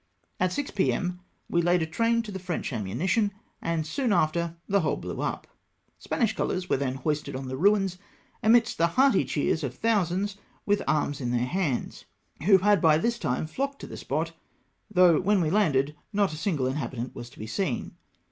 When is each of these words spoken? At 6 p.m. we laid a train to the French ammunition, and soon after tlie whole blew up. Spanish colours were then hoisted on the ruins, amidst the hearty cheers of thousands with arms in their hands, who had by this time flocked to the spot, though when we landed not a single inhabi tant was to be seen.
At 0.39 0.51
6 0.51 0.71
p.m. 0.71 1.19
we 1.47 1.61
laid 1.61 1.83
a 1.83 1.85
train 1.85 2.23
to 2.23 2.31
the 2.31 2.39
French 2.39 2.73
ammunition, 2.73 3.31
and 3.61 3.85
soon 3.85 4.11
after 4.11 4.55
tlie 4.67 4.81
whole 4.81 4.95
blew 4.95 5.21
up. 5.21 5.45
Spanish 5.99 6.35
colours 6.35 6.67
were 6.67 6.77
then 6.77 6.95
hoisted 6.95 7.35
on 7.35 7.47
the 7.47 7.55
ruins, 7.55 7.99
amidst 8.41 8.79
the 8.79 8.87
hearty 8.97 9.23
cheers 9.23 9.63
of 9.63 9.75
thousands 9.75 10.37
with 10.65 10.81
arms 10.87 11.21
in 11.21 11.29
their 11.29 11.45
hands, 11.45 12.05
who 12.47 12.57
had 12.57 12.81
by 12.81 12.97
this 12.97 13.19
time 13.19 13.45
flocked 13.45 13.79
to 13.81 13.85
the 13.85 13.95
spot, 13.95 14.31
though 14.89 15.19
when 15.19 15.39
we 15.39 15.51
landed 15.51 15.95
not 16.11 16.33
a 16.33 16.35
single 16.35 16.65
inhabi 16.65 16.95
tant 16.95 17.13
was 17.13 17.29
to 17.29 17.37
be 17.37 17.45
seen. 17.45 17.95